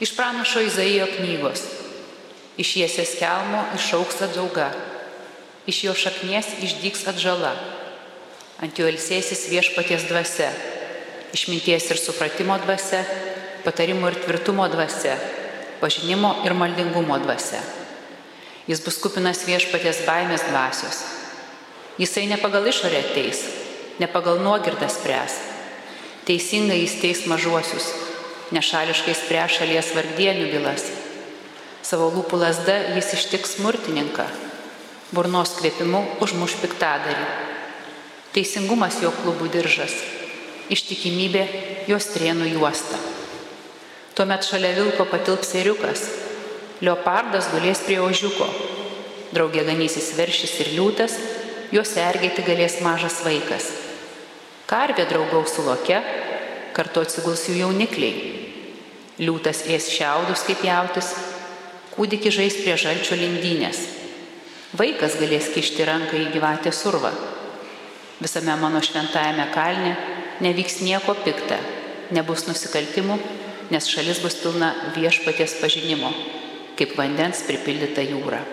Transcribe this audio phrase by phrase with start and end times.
[0.00, 1.64] Iš pranašo Izaijo knygos.
[2.58, 4.68] Iš jiesės kelmo išauks atžauga,
[5.66, 7.52] iš jo šaknies išdyks atžala,
[8.62, 10.48] ant jo ilsėsis viešpaties dvasia,
[11.34, 13.04] išminties ir supratimo dvasia,
[13.66, 15.18] patarimo ir tvirtumo dvasia,
[15.82, 17.62] pažinimo ir maldingumo dvasia.
[18.70, 21.04] Jis bus kupinas viešpaties baimės dvasios.
[21.98, 23.42] Jisai ne pagal išorę ateis,
[23.98, 25.40] ne pagal nuogirdą spręs.
[26.26, 28.07] Teisingai jis teis mažuosius,
[28.54, 30.86] nešališkai spręs šalies vargdienių bylas.
[31.84, 34.26] Savo lūpų lasda jis ištiks smurtininką,
[35.12, 37.26] burnos kvėpimu užmuš piktadarį.
[38.34, 39.94] Teisingumas jo klubų diržas,
[40.72, 41.44] ištikimybė
[41.88, 42.98] jos trienų juosta.
[44.16, 46.02] Tuomet šalia vilko patilps eriukas,
[46.84, 48.48] leopardas gulės prie ožiuko,
[49.32, 51.14] draugė ganysis veršis ir liūtas,
[51.72, 53.68] juos sergėti galės mažas vaikas.
[54.68, 56.02] Karvė draugaus su loke,
[56.76, 58.37] kartu atsiguls jų jaunikliai.
[59.18, 61.08] Liūtas ės šiaudus kaip jautis,
[61.96, 63.80] kūdikį žais prie žalčio lindynės.
[64.78, 67.10] Vaikas galės kišti ranką į gyvatę survą.
[68.22, 69.96] Visame mano šventajame kalne
[70.44, 71.58] nevyks nieko pikta,
[72.14, 73.18] nebus nusikaltimų,
[73.74, 76.12] nes šalis bus pilna viešpaties pažinimo,
[76.78, 78.44] kaip vandens pripildyta jūra.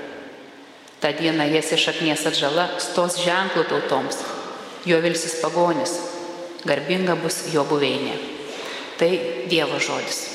[0.97, 4.23] Ta diena jas iš aknies atžala stos ženklų tautoms,
[4.89, 5.99] jo vilsis pagonis,
[6.65, 8.17] garbinga bus jo buveinė.
[8.97, 9.11] Tai
[9.51, 10.34] Dievo žodis.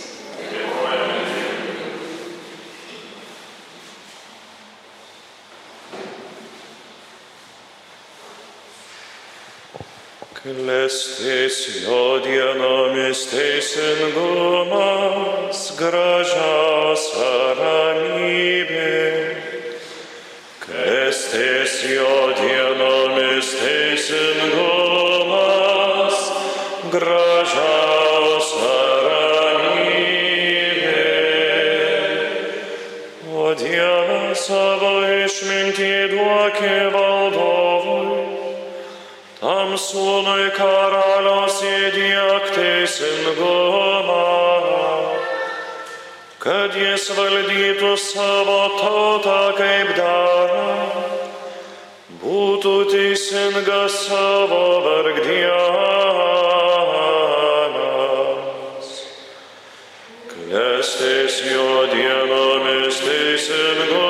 [10.51, 18.95] Klestis jo dienomis teisingumas, gražiausia ramybė.
[20.65, 26.17] Klestis jo dienomis teisingumas,
[26.97, 31.07] gražiausia ramybė.
[33.31, 37.10] O Dieve savo išmintį duokė valdovui,
[39.71, 44.17] tam sūnui karalios įdėk teisingumą,
[46.43, 50.91] kad jis valdytų savo tautą kaip dera,
[52.19, 55.61] būtų teisingas savo vargdienas.
[60.35, 64.10] Klestis jo dienomis teisingumas,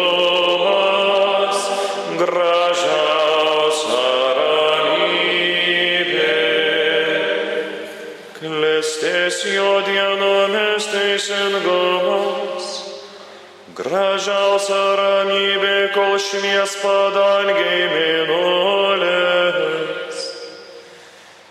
[8.80, 12.68] Klestis jo dienomis teisingumas,
[13.76, 18.62] gražiausia ramybė, kol švies padangiai mėnulis.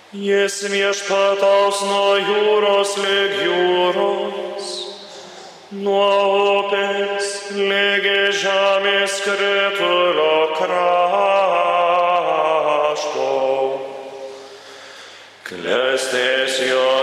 [0.09, 4.73] Jis viešpataus nuo jūros lyg jūros,
[5.85, 6.09] nuo
[6.63, 11.69] upės lygi žemės kritulio krašto.
[15.49, 16.98] Klestės jo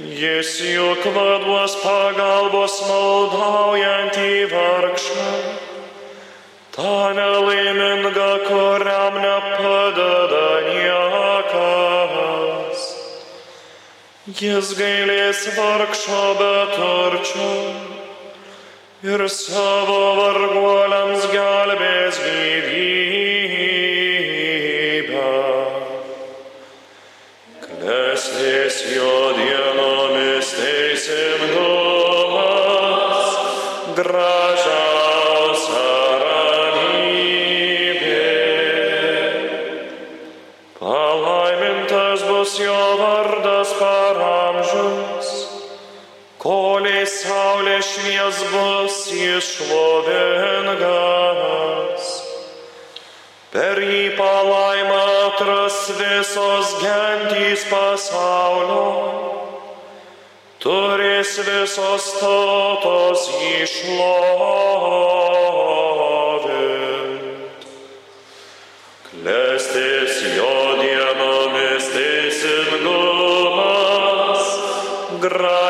[0.00, 5.26] Jis juk vaduos pagalbos maldaujantį vargšą,
[6.72, 12.00] tą nelaimingą, kuriam nepadeda niekas.
[14.40, 17.50] Jis gailės vargšo beturčio
[19.04, 23.39] ir savo varguoliams gelbės gyvybę.
[40.80, 45.28] Palaimintas bus jo vardas per amžius,
[46.40, 50.80] koliai saulė švies bus išlovingas.
[53.52, 58.88] Per jį palaimą atras visos gentys pasaulio,
[60.64, 65.20] turės visos tautos išlovint.
[69.10, 70.09] Klestis jo
[75.20, 75.69] gražiausia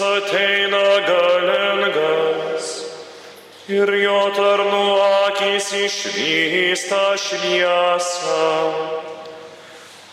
[0.00, 2.66] ateina galingas
[3.68, 4.82] ir jo tarnų
[5.26, 8.44] akys išvysta šviesą.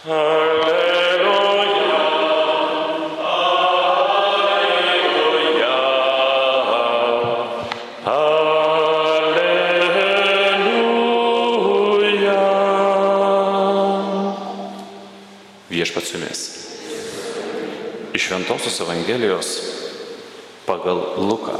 [0.03, 2.01] Alleluja.
[8.13, 8.53] Alleluja.
[15.69, 16.41] Viešpats su jumis.
[18.13, 19.72] Iš Šventojios Evangelijos
[20.83, 21.55] pagal Luką.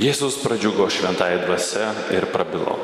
[0.00, 2.78] Jėzus pradžiugo šventąją dvasę ir prabilo.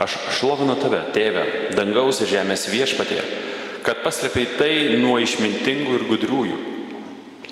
[0.00, 1.44] Aš šlovinu tave, tėve,
[1.76, 3.20] dangaus ir žemės viešpatė,
[3.84, 6.58] kad paslėpiai tai nuo išmintingų ir gudriųjų,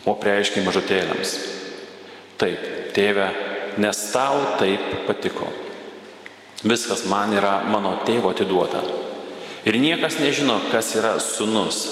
[0.08, 1.36] o prieiškiai mažutėlėms.
[2.40, 2.64] Taip,
[2.96, 3.28] tėve,
[3.78, 5.52] nes tau taip patiko.
[6.64, 8.80] Viskas man yra mano tėvo atiduota.
[9.68, 11.84] Ir niekas nežino, kas yra sunus,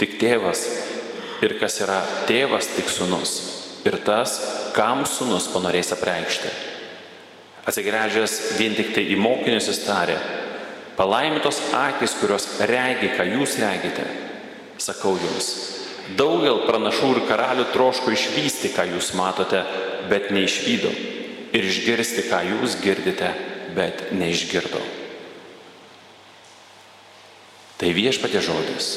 [0.00, 0.64] tik tėvas.
[1.44, 3.36] Ir kas yra tėvas, tik sunus.
[3.86, 4.34] Ir tas,
[4.74, 6.50] kam sunus panorės apreikšti.
[7.68, 10.16] Atsigręžęs vien tik tai į mokinius jis tarė,
[10.96, 14.06] palaimintos akis, kurios regi, ką jūs regite.
[14.82, 15.50] Sakau jums,
[16.18, 19.62] daugel pranašų ir karalių troško išvysti, ką jūs matote,
[20.10, 20.90] bet neišvydo.
[21.54, 23.30] Ir išgirsti, ką jūs girdite,
[23.76, 24.80] bet neišgirdo.
[27.78, 28.88] Tai viešpatė žodis.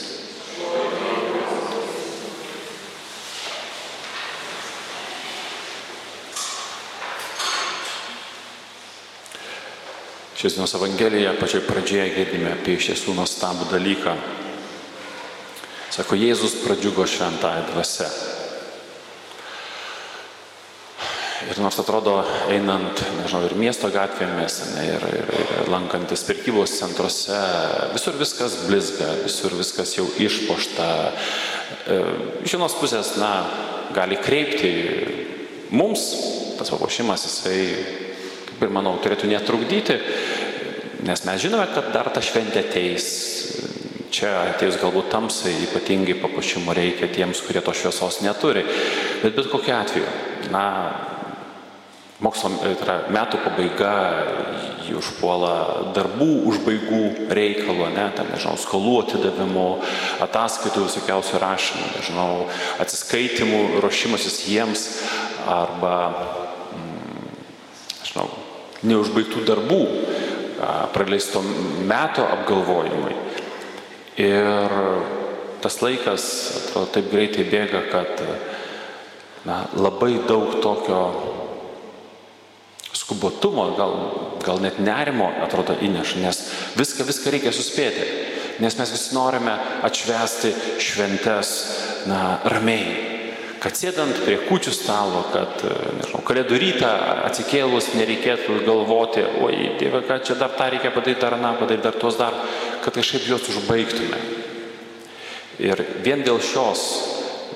[10.42, 14.16] Šios dienos Evangelijoje pačioj pradžioje girdime apie iš tiesų nuostabų dalyką.
[15.94, 18.08] Sako, Jėzus pradžiugo šventąją dvasę.
[21.46, 22.16] Ir nors atrodo,
[22.50, 27.38] einant, nežinau, ir miesto gatvėmis, ne, ir, ir, ir lankantis pirkybos centruose,
[27.94, 30.92] visur viskas blizga, visur viskas jau išpošta.
[31.86, 32.04] E,
[32.50, 33.36] Iš vienos pusės, na,
[33.94, 34.74] gali kreipti
[35.70, 36.10] mums,
[36.58, 37.60] tas papuošimas, jisai,
[38.50, 40.02] kaip ir manau, turėtų netrukdyti,
[41.06, 43.08] nes mes žinome, kad dar ta šventė ateis.
[44.12, 48.66] Čia atėjus galbūt tamsai ypatingai papuošimo reikia tiems, kurie to šviesos neturi.
[49.22, 50.10] Bet bet kokiu atveju,
[50.52, 50.66] na,
[52.22, 53.94] mokslo tai yra metų pabaiga,
[54.86, 55.54] jį užpuola
[55.96, 57.02] darbų užbaigų
[57.34, 59.68] reikalo, ne, ten, nežinau, skolų atidavimų,
[60.28, 62.30] ataskaitų visokiausių rašymų, nežinau,
[62.84, 64.86] atsiskaitimų, ruošimasis jiems
[65.50, 65.96] arba,
[66.76, 67.32] mm,
[68.02, 68.28] nežinau,
[68.92, 69.82] neužbaigtų darbų,
[70.94, 71.42] praleisto
[71.88, 73.16] meto apgalvojimui.
[74.22, 74.76] Ir
[75.62, 76.26] tas laikas,
[76.62, 78.26] atrodo, taip greitai bėga, kad
[79.48, 81.02] na, labai daug tokio
[82.98, 83.96] skubotumo, gal,
[84.44, 86.42] gal net nerimo atrodo įneša, nes
[86.80, 88.08] viską, viską reikia suspėti,
[88.62, 89.56] nes mes visi norime
[89.88, 91.56] atšvesti šventes
[92.10, 93.11] na, ramiai.
[93.62, 95.62] Kad sėdant prie kučių stalo, kad,
[96.00, 96.90] nežinau, kalėdų rytą
[97.28, 102.00] atsikėlus nereikėtų galvoti, oi, Dieve, kad čia dar tą reikia padaryti, dar aną padaryti, dar
[102.02, 102.34] tuos dar,
[102.82, 104.18] kad kažkaip juos užbaigtume.
[105.62, 106.88] Ir vien dėl šios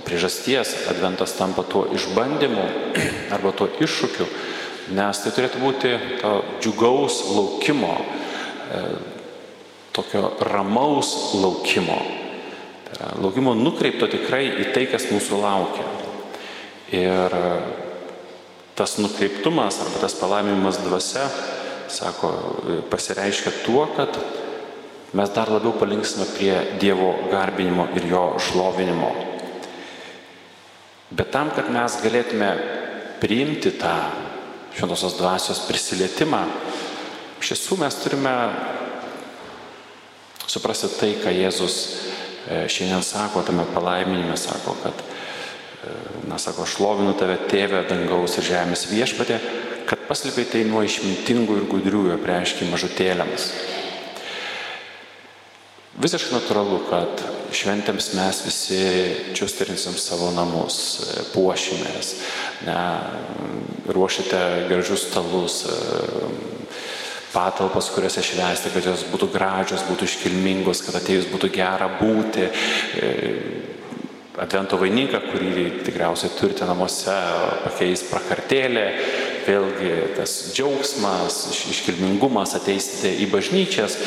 [0.06, 2.68] priežasties adventas tampa tuo išbandymu
[3.36, 4.30] arba tuo iššūkiu,
[4.94, 8.86] nes tai turėtų būti to džiugaus laukimo, e,
[9.98, 11.98] tokio ramaus laukimo.
[12.86, 16.05] Tai yra laukimo nukreipto tikrai į tai, kas mūsų laukia.
[16.94, 17.52] Ir e,
[18.78, 21.26] tas nukreiptumas arba tas palaimimas dvasia,
[21.90, 22.30] sako,
[22.70, 24.20] e, pasireiškia tuo, kad
[25.16, 29.10] mes dar labiau palinksime prie Dievo garbinimo ir jo šlovinimo.
[31.10, 32.50] Bet tam, kad mes galėtume
[33.22, 33.96] priimti tą
[34.76, 36.44] šventosios dvasios prisilietimą,
[37.40, 38.34] iš tiesų mes turime
[40.46, 45.06] suprasti tai, ką Jėzus e, šiandien sako tame palaiminime, sako, kad,
[46.30, 49.40] na, sako, šlovinu tave tėvę dangaus ir žemės viešpatė,
[49.86, 53.50] kad paslėpiai tai nuo išmintingų ir gudriųjų prieškiai mažutėlėms.
[55.96, 57.22] Visiškai natūralu, kad
[57.56, 58.80] šventėms mes visi
[59.38, 60.78] čiusterinsim savo namus,
[61.32, 62.10] puošimės,
[62.68, 62.80] ne,
[63.96, 65.62] ruošite gražius stalus,
[67.32, 72.50] patalpas, kuriuose švęsti, kad jos būtų gražios, būtų iškilmingos, kad atėjus būtų gera būti.
[74.36, 77.14] E, Advento vainiką, kurį tikriausiai turite namuose,
[77.64, 78.86] pakeis prakartėlė,
[79.46, 81.38] vėlgi tas džiaugsmas,
[81.72, 83.98] iškilmingumas, ateisite į bažnyčias.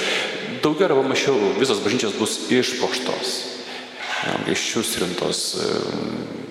[0.62, 3.34] Daugiau arba mažiau visos bažnyčios bus išpoštos,
[4.52, 5.42] iščiusrintos,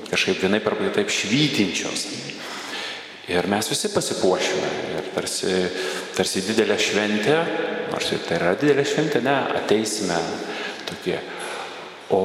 [0.10, 2.08] kažkaip vienai per taip švytinčios.
[3.28, 4.68] Ir mes visi pasipuošime.
[4.96, 5.56] Ir tarsi,
[6.16, 7.42] tarsi didelė šventė,
[7.92, 10.22] nors ir tai yra didelė šventė, ne, ateisime
[10.88, 11.20] tokie
[12.14, 12.20] O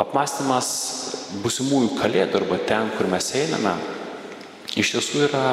[0.00, 0.68] apmąstymas
[1.42, 3.74] busimųjų kalėdų arba ten, kur mes einame,
[4.72, 5.48] iš tiesų yra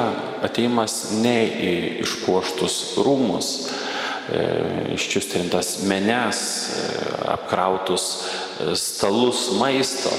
[0.46, 1.72] ateimas ne į
[2.06, 3.50] išpuoštus rūmus,
[4.32, 4.44] e,
[4.96, 6.40] iščiustrintas menes,
[6.72, 6.86] e,
[7.34, 8.06] apkrautus
[8.64, 10.14] e, stalus maisto,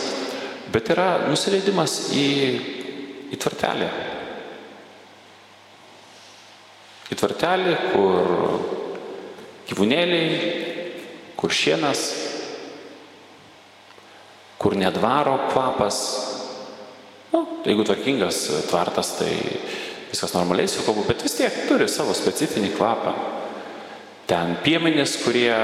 [0.70, 2.28] bet yra nusileidimas į,
[3.34, 3.90] į tvartelį.
[7.10, 8.34] Į tvartelį, kur
[9.72, 10.56] gyvūnėliai,
[11.40, 12.06] kur šienas,
[14.68, 15.98] kur nedvaro kvapas.
[17.32, 19.32] Nu, jeigu tvarkingas tvartas, tai
[20.10, 23.14] viskas normaliai su kalbu, bet vis tiek turi savo specifinį kvapą.
[24.28, 25.56] Ten piemenys, kurie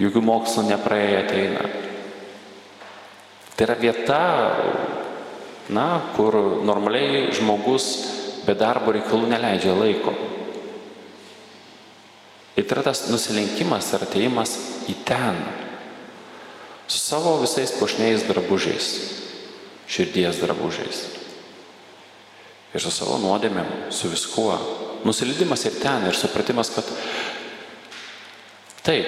[0.00, 1.68] jokių mokslų nepraėję ateina.
[3.52, 4.24] Tai yra vieta,
[5.68, 7.92] na, kur normaliai žmogus
[8.48, 10.16] be darbo reikalų neleidžia laiko.
[12.56, 15.59] Ir tai yra tas nusilenkimas ir ateimas į ten.
[16.90, 18.86] Su savo visais puošniais drabužiais,
[19.86, 21.04] širdies drabužiais.
[22.74, 24.56] Ir su savo nuodėmėm, su viskuo.
[25.06, 26.90] Nusileidimas ir ten, ir supratimas, kad
[28.84, 29.06] taip,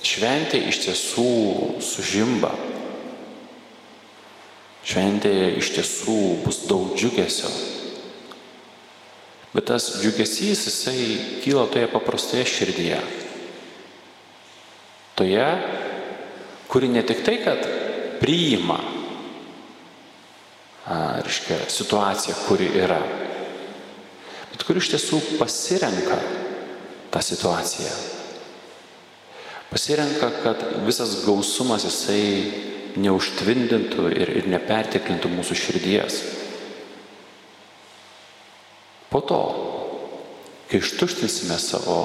[0.00, 1.30] šventė iš tiesų
[1.84, 2.54] sužimba.
[4.88, 7.52] Šventėje iš tiesų bus daug džiugesio,
[9.52, 11.04] Bet tas džiugesys, jisai
[11.42, 12.98] kyla toje paprastoje širdyje.
[15.16, 15.46] Toje,
[16.68, 17.64] kuri ne tik tai, kad
[18.20, 18.78] priima,
[21.24, 23.00] reiškia, situaciją, kuri yra,
[24.52, 26.18] bet kuri iš tiesų pasirenka
[27.12, 27.92] tą situaciją.
[29.68, 36.22] Pasirenka, kad visas gausumas jisai neužtvindintų ir, ir nepertiklintų mūsų širdies.
[39.12, 39.40] Po to,
[40.68, 42.00] kai ištuštinsime savo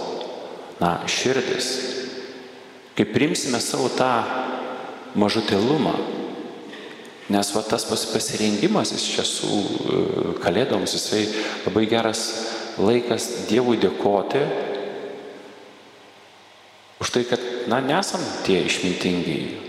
[0.80, 1.72] na, širdis,
[2.96, 4.12] kai primsime savo tą
[5.20, 5.94] mažutėlumą,
[7.34, 9.60] nes va tas pasirengimas iš tiesų
[10.44, 11.24] kalėdoms, jisai
[11.66, 12.24] labai geras
[12.82, 14.42] laikas Dievui dėkoti
[17.04, 19.60] už tai, kad, na, nesam tie išmintingiai,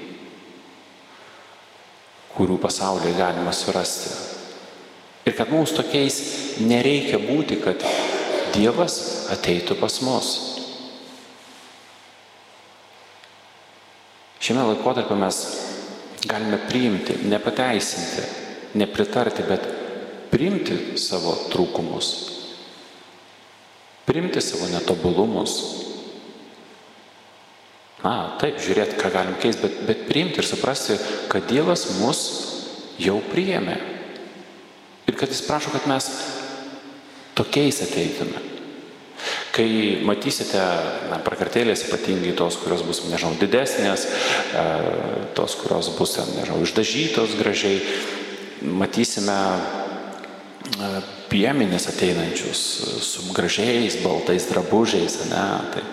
[2.34, 4.12] kurių pasaulyje galima surasti.
[5.24, 6.18] Ir kad mums tokiais
[6.62, 7.82] nereikia būti, kad
[8.54, 10.53] Dievas ateitų pas mus.
[14.44, 15.38] Šiame laikotarpiu mes
[16.28, 18.24] galime priimti, nepateisinti,
[18.76, 19.64] nepritarti, bet
[20.28, 22.10] priimti savo trūkumus,
[24.04, 25.56] priimti savo netobulumus.
[28.04, 30.98] Na, taip, žiūrėti, ką galim keisti, bet, bet priimti ir suprasti,
[31.32, 32.20] kad Dievas mus
[33.00, 33.78] jau priėmė.
[35.08, 36.10] Ir kad jis prašo, kad mes
[37.32, 38.53] tokiais ateitume.
[39.54, 40.58] Kai matysite,
[41.12, 44.08] na, prakartėlės ypatingai tos, kurios bus, nežinau, didesnės,
[44.50, 44.64] e,
[45.38, 47.78] tos, kurios bus, nežinau, išdažytos gražiai,
[48.66, 50.90] matysime e,
[51.30, 52.64] piemenis ateinančius
[53.06, 55.44] su gražiais, baltais drabužiais, ne,
[55.76, 55.86] tai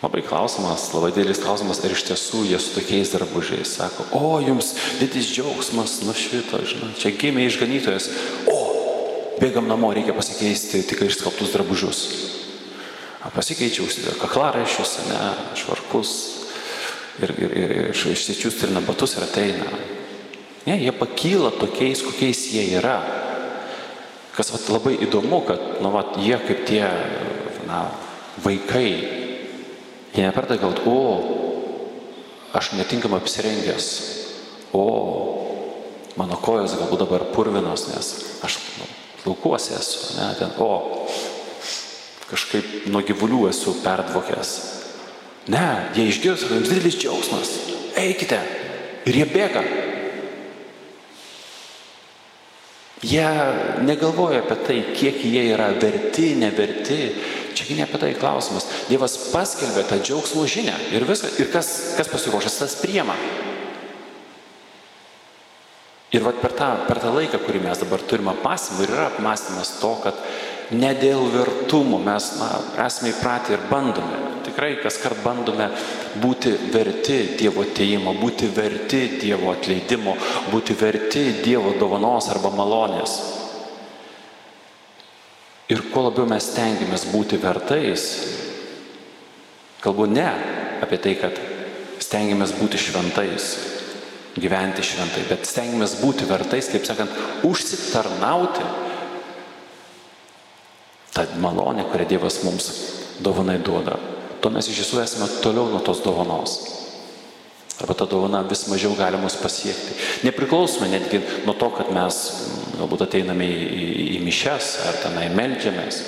[0.00, 4.72] Labai klausimas, labai didelis klausimas, ar iš tiesų jie su tokiais drabužiais sako, o jums
[4.96, 8.06] didis džiaugsmas nušvito, žinai, čia gimė išganytojas,
[8.48, 8.59] o
[9.40, 12.02] bėgam namo, reikia pasikeisti tik išskalbtus drabužius.
[13.34, 13.86] Pasikeičiau
[14.20, 15.20] kaklaraiščius, ne,
[15.60, 16.12] švarkus
[17.20, 19.68] ir, ir, ir, ir išsičiūstrina batus ir ateina.
[20.66, 22.98] Ne, jie pakyla tokiais, kokiais jie yra.
[24.36, 26.84] Kas vat, labai įdomu, kad nu, vat, jie kaip tie
[27.68, 27.86] na,
[28.40, 29.20] vaikai
[30.14, 30.98] Jie nepradeda galvoti, o,
[32.52, 33.86] aš netinkamai apsirengęs,
[34.74, 34.82] o,
[36.18, 38.08] mano kojos galbūt dabar purvinos, nes
[38.42, 38.88] aš nu,
[39.26, 41.06] laukuose esu, ne, ten, o,
[42.30, 44.54] kažkaip nuo gyvulių esu perdvokęs.
[45.50, 47.54] Ne, jie išgirs, kad jums didelis džiaugsmas,
[47.98, 48.40] eikite.
[49.08, 49.62] Ir jie bėga.
[53.00, 53.28] Jie
[53.86, 56.98] negalvoja apie tai, kiek jie yra verti, neverti,
[57.54, 58.66] Čiagi ne apie tai klausimas.
[58.88, 63.16] Dievas paskelbė tą džiaugsmo žinę ir, viską, ir kas, kas pasiruošęs, tas priema.
[66.10, 69.76] Ir vat per tą, per tą laiką, kurį mes dabar turime apmąstymą, ir yra apmąstymas
[69.78, 70.16] to, kad
[70.74, 72.48] ne dėl vertumo mes na,
[72.82, 75.68] esame įpratę ir bandome, tikrai kas kart bandome
[76.22, 80.16] būti verti Dievo ateimo, būti verti Dievo atleidimo,
[80.50, 83.18] būti verti Dievo dovanos arba malonės.
[85.70, 88.06] Ir kuo labiau mes stengiamės būti vertais,
[89.78, 90.26] kalbu ne
[90.82, 91.38] apie tai, kad
[92.02, 93.52] stengiamės būti šventais,
[94.38, 97.14] gyventi šventai, bet stengiamės būti vertais, kaip sakant,
[97.46, 98.66] užsitarnauti
[101.14, 102.70] tą malonę, kurią Dievas mums
[103.20, 103.98] dovanai duoda.
[104.40, 106.54] tuo mes iš tiesų esame toliau nuo tos dovanos.
[107.80, 109.96] Arba ta dovana vis mažiau gali mus pasiekti.
[110.24, 112.18] Nepriklausome netgi nuo to, kad mes
[112.76, 116.00] galbūt ateiname į, į, į mišes ar tenai melžiamės.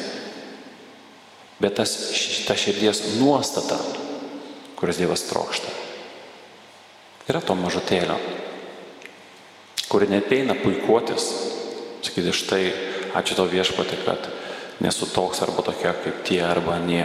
[1.60, 1.94] Bet tas,
[2.48, 3.78] ta širdies nuostata,
[4.76, 5.72] kuris Dievas trokšta,
[7.30, 8.16] yra to mažutėlio,
[9.92, 11.28] kuri neteina puikuotis,
[12.02, 12.62] sakyti štai,
[13.18, 14.30] ačiū tau viešpatį, kad
[14.82, 17.04] nesu toks arba tokia kaip tie arba nie.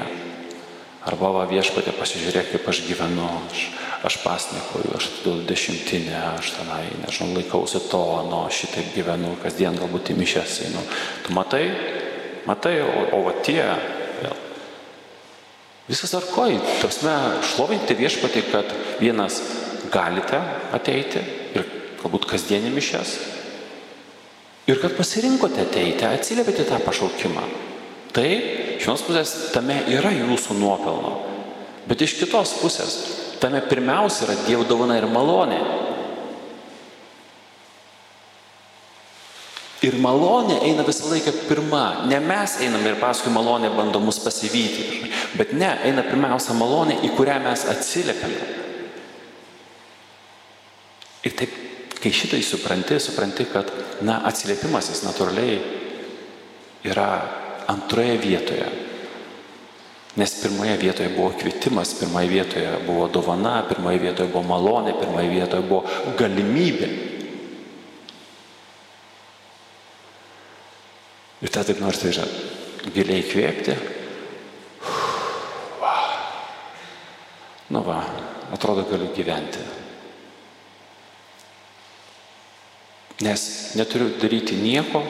[1.08, 3.62] Arba va viešpatė pasižiūrėk, kaip aš gyvenu, aš,
[4.10, 10.12] aš pasnikoju, aš atiduodu dešimtinę, aš tenai, nežinau, laikausi to, nu, šitaip gyvenu, kasdien galbūt
[10.12, 10.84] į mišęs einu.
[11.24, 11.64] Tu matai,
[12.50, 13.62] matai, o, o va tie,
[14.20, 14.36] vėl.
[15.88, 17.16] Visas arkoj, tasme,
[17.54, 19.40] šlovinti viešpatį, kad vienas
[19.92, 20.40] galite
[20.76, 21.24] ateiti
[21.56, 21.66] ir
[22.02, 23.16] galbūt kasdienį mišęs.
[24.68, 27.46] Ir kad pasirinkote ateiti, atsiliepėte tą pašaukimą.
[28.12, 31.14] Tai iš vienos pusės tame yra jūsų nuopelno,
[31.88, 32.98] bet iš kitos pusės
[33.42, 35.62] tame pirmiausia yra Dievo dovana ir malonė.
[39.86, 41.84] Ir malonė eina visą laiką pirma.
[42.10, 45.12] Ne mes einame ir paskui malonė bando mus pasivyti.
[45.38, 48.67] Bet ne, eina pirmiausia malonė, į kurią mes atsiliepiame.
[51.28, 51.56] Ir taip,
[52.00, 53.72] kai šitai supranti, supranti, kad,
[54.06, 55.58] na, atsiliepimas jis natūraliai
[56.88, 57.08] yra
[57.68, 58.68] antroje vietoje.
[60.18, 65.66] Nes pirmoje vietoje buvo kvietimas, pirmoje vietoje buvo dovana, pirmoje vietoje buvo malonė, pirmoje vietoje
[65.68, 65.84] buvo
[66.18, 66.90] galimybė.
[71.46, 72.26] Ir tą taip nors tai yra
[72.96, 73.76] giliai kvėpti.
[75.84, 76.08] Wow.
[77.76, 78.00] Nu va,
[78.56, 79.62] atrodo galiu gyventi.
[83.26, 85.02] Nes neturiu daryti nieko,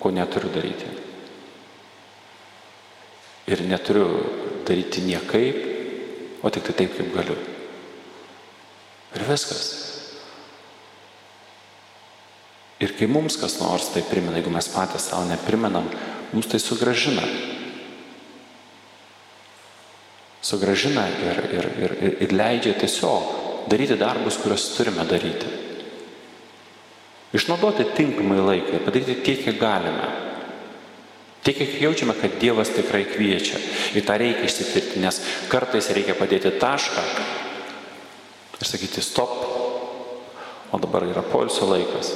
[0.00, 0.88] ko neturiu daryti.
[3.52, 4.06] Ir neturiu
[4.64, 5.58] daryti niekaip,
[6.42, 7.36] o tik tai taip, kaip galiu.
[9.12, 9.68] Ir viskas.
[12.82, 15.86] Ir kai mums kas nors tai primena, jeigu mes patys savo neprimenam,
[16.32, 17.22] mums tai sugražina.
[20.42, 21.94] Sugražina ir, ir, ir,
[22.24, 25.61] ir, leidžia tiesiog daryti darbus, kuriuos turime daryti.
[27.32, 30.08] Išnaudoti tinkamai laiką padaryti tiek, kiek galime.
[31.42, 33.58] Tiek, kiek jaučiame, kad Dievas tikrai kviečia.
[33.96, 35.18] Ir tą reikia išsitirti, nes
[35.50, 37.06] kartais reikia padėti tašką
[38.60, 39.32] ir sakyti stop,
[40.70, 42.12] o dabar yra polsio laikas.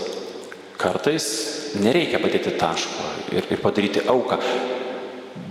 [0.78, 1.26] Kartais
[1.80, 4.38] nereikia padėti taško ir, ir padaryti auką,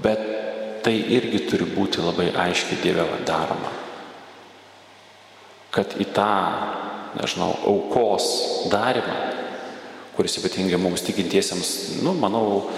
[0.05, 0.21] bet
[0.85, 3.73] tai irgi turi būti labai aiškiai Dieve daroma.
[5.73, 6.31] Kad į tą,
[7.17, 8.29] nežinau, aukos
[8.71, 9.34] darimą,
[10.15, 11.71] kuris ypatingai mums tikintiesiems,
[12.03, 12.69] nu, manau,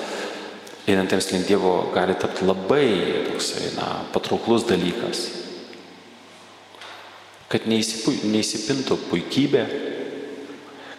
[0.88, 2.88] einantiems link Dievo gali tapti labai
[3.28, 5.28] toksai, na, patrauklus dalykas.
[7.47, 9.63] Kad neįsipintų puikybė,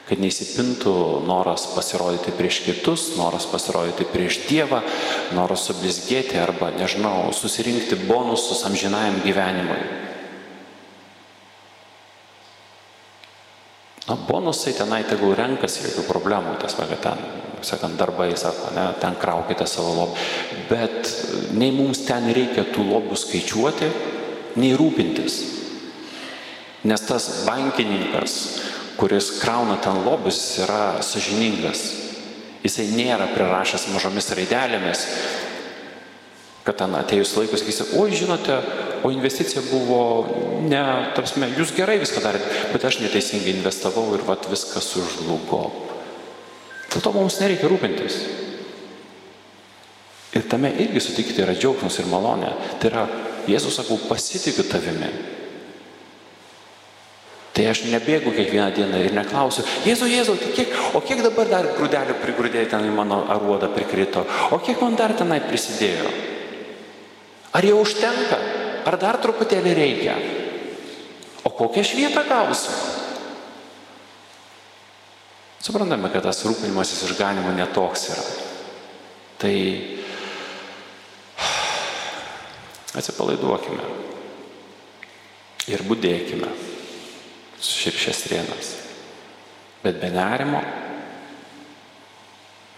[0.09, 0.92] kad neįsipintų
[1.29, 4.81] noras pasirodyti prieš kitus, noras pasirodyti prieš Dievą,
[5.37, 10.08] noras sublizgėti arba, nežinau, susirinkti bonusus amžinajam gyvenimui.
[14.26, 17.22] Bonusai tenai tegul renkasi, jokių problemų, kad ten,
[17.66, 20.26] sakant, darbai, sako, ne, ten kraukite savo lobį.
[20.70, 21.12] Bet
[21.59, 23.90] nei mums ten reikia tų lobių skaičiuoti,
[24.59, 25.38] nei rūpintis.
[26.88, 28.35] Nes tas bankininkas,
[28.98, 31.85] kuris krauna ten lobius, yra sažiningas.
[32.64, 35.04] Jisai nėra prirašęs mažomis raidelėmis,
[36.66, 38.59] kad ten atėjus laikus, jisai, oi, žinote,
[39.04, 40.00] o investicija buvo,
[40.66, 40.82] ne,
[41.16, 45.62] tarpsime, jūs gerai viską darėte, bet aš neteisingai investavau ir vat viskas sužlugo.
[46.88, 48.20] Dėl to mums nereikia rūpintis.
[50.37, 52.52] Ir tame irgi sutikite yra džiaugsmas ir malonė.
[52.80, 53.08] Tai yra,
[53.48, 55.08] Jėzus sakau, pasitikiu tavimi.
[57.56, 61.66] Tai aš nebėgu kiekvieną dieną ir neklausiu, Jėzu, Jėzu, tai kiek, o kiek dabar dar
[61.74, 64.22] grūdelių prigrūdėjai ten į mano aruodą prikrito,
[64.54, 66.12] o kiek man dar tenai prisidėjo?
[67.58, 68.38] Ar jau užtenka,
[68.88, 70.16] ar dar truputėlį reikia?
[71.44, 72.72] O kokią švietą gausiu?
[75.68, 78.27] Suprantame, kad tas rūpinimasis išganimu netoks yra.
[79.38, 79.55] Tai
[82.98, 83.85] atsipalaiduokime
[85.68, 86.51] ir būdėkime
[87.62, 88.70] širšės rienas.
[89.83, 90.62] Bet be nerimo,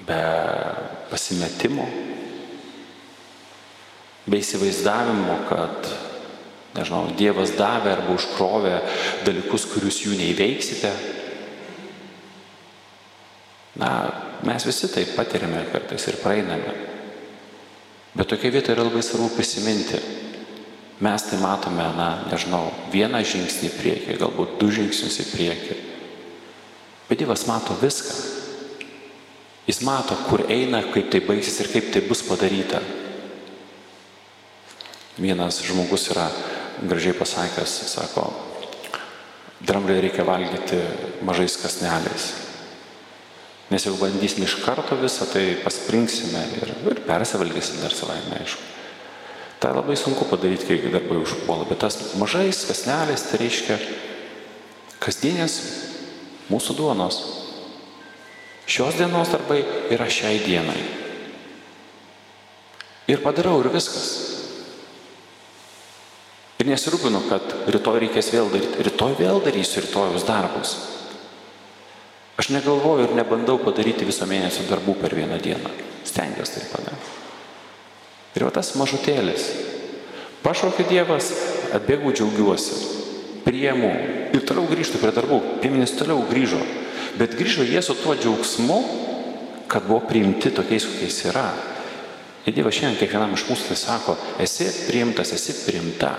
[0.08, 0.20] be
[1.12, 1.86] pasimetimo,
[4.30, 5.90] be įsivaizdavimo, kad,
[6.76, 8.76] nežinau, Dievas davė arba užkrovė
[9.26, 10.92] dalykus, kurius jų neįveiksite.
[13.80, 13.90] Na,
[14.46, 16.74] mes visi tai patiriame kartais ir praeiname.
[18.14, 19.98] Bet tokia vieta yra labai svarbu prisiminti.
[21.00, 25.76] Mes tai matome, na, nežinau, vieną žingsnį į priekį, galbūt du žingsnius į priekį.
[27.08, 28.18] Bet Dievas mato viską.
[29.66, 32.82] Jis mato, kur eina, kaip tai baigsis ir kaip tai bus padaryta.
[35.18, 36.28] Vienas žmogus yra
[36.86, 38.28] gražiai pasakęs, sako,
[39.66, 40.78] dramblį reikia valgyti
[41.26, 42.30] mažais kasneliais.
[43.70, 48.64] Nes jeigu bandysim iš karto visą, tai pasprinksime ir, ir persivalgysim dar savaime, aišku.
[49.60, 53.76] Tai labai sunku padaryti, kai darbai užpuola, bet tas mažais kasneliais tai reiškia
[55.04, 55.60] kasdienės
[56.50, 57.20] mūsų duonos.
[58.70, 59.60] Šios dienos darbai
[59.92, 60.80] yra šiai dienai.
[63.10, 64.39] Ir padarau ir viskas.
[66.60, 68.82] Ir nesirūpinu, kad rytoj reikės vėl daryti.
[68.84, 70.74] Rytoj vėl darysiu rytojus darbus.
[72.40, 75.72] Aš negalvoju ir nebandau padaryti viso mėnesio darbų per vieną dieną.
[76.04, 77.14] Stengiuosi tai padaryti.
[78.36, 79.46] Ir va tas mažutėlis.
[80.44, 81.30] Pašaukė Dievas,
[81.76, 82.76] atbėgau džiaugiuosi,
[83.44, 83.90] priemu
[84.32, 85.40] ir toliau grįžtų prie darbų.
[85.64, 86.60] Piemenys toliau grįžo.
[87.16, 88.78] Bet grįžo jie su tuo džiaugsmu,
[89.68, 91.46] kad buvo priimti tokiais, kokiais yra.
[92.44, 96.14] Ir Dievas šiandien kiekvienam iš mūsų tai sako, esi priimtas, esi priimta.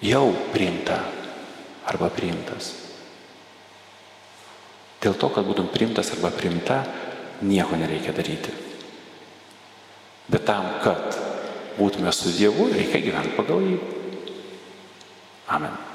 [0.00, 0.96] Jau priimta
[1.84, 2.72] arba priimtas.
[5.00, 6.82] Dėl to, kad būtum priimtas arba priimta,
[7.44, 8.52] nieko nereikia daryti.
[10.30, 11.16] Bet tam, kad
[11.76, 13.78] būtume su Dievu, reikia gyventi pagal jį.
[15.50, 15.89] Amen.